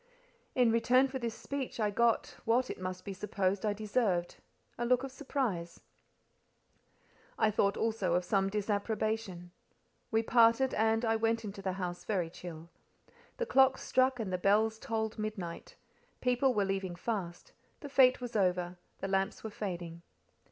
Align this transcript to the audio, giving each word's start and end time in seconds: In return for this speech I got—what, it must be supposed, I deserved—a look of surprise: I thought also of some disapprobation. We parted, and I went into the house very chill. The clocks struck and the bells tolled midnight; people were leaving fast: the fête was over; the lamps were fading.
In 0.55 0.71
return 0.71 1.07
for 1.07 1.19
this 1.19 1.35
speech 1.35 1.79
I 1.79 1.91
got—what, 1.91 2.71
it 2.71 2.81
must 2.81 3.05
be 3.05 3.13
supposed, 3.13 3.63
I 3.63 3.73
deserved—a 3.73 4.83
look 4.83 5.03
of 5.03 5.11
surprise: 5.11 5.81
I 7.37 7.51
thought 7.51 7.77
also 7.77 8.15
of 8.15 8.25
some 8.25 8.49
disapprobation. 8.49 9.51
We 10.09 10.23
parted, 10.23 10.73
and 10.73 11.05
I 11.05 11.17
went 11.17 11.45
into 11.45 11.61
the 11.61 11.73
house 11.73 12.03
very 12.03 12.31
chill. 12.31 12.71
The 13.37 13.45
clocks 13.45 13.83
struck 13.83 14.19
and 14.19 14.33
the 14.33 14.39
bells 14.39 14.79
tolled 14.79 15.19
midnight; 15.19 15.75
people 16.19 16.51
were 16.55 16.65
leaving 16.65 16.95
fast: 16.95 17.53
the 17.81 17.87
fête 17.87 18.19
was 18.19 18.35
over; 18.35 18.77
the 19.01 19.07
lamps 19.07 19.43
were 19.43 19.51
fading. 19.51 20.01